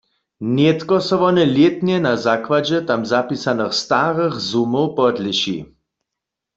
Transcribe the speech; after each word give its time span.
Nětko 0.55 0.95
so 1.07 1.15
wone 1.21 1.43
lětnje 1.57 1.97
na 2.07 2.13
zakładźe 2.25 2.79
tam 2.87 3.01
zapisanych 3.13 3.73
starych 3.83 4.35
sumow 4.49 4.87
podlěši. 4.97 5.57